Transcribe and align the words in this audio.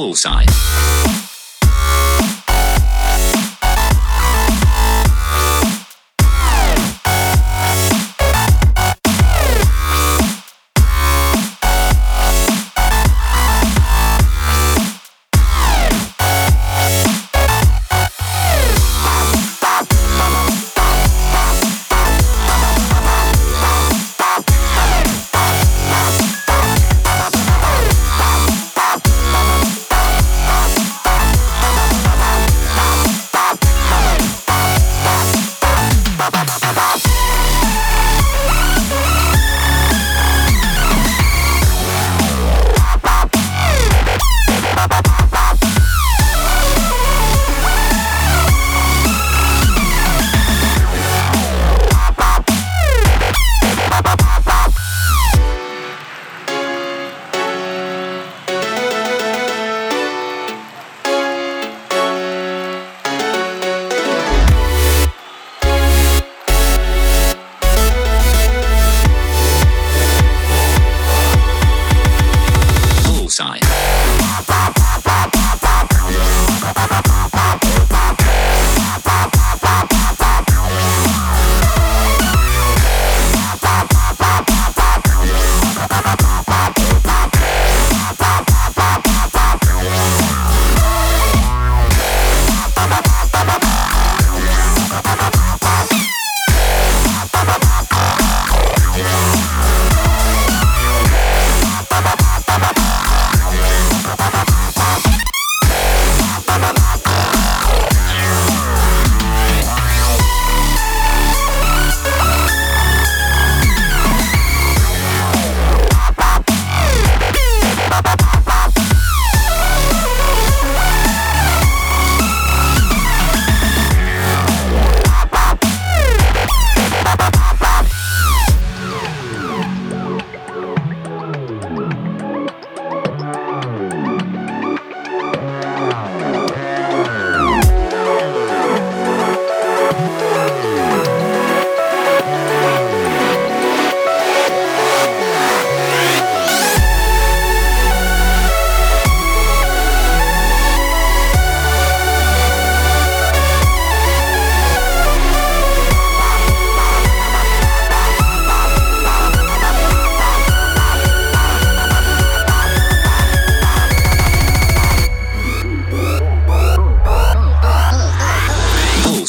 Poolside. 0.00 1.29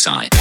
side. 0.00 0.39